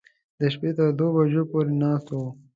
[0.39, 2.19] د شپې تر دوو بجو پورې ناست و.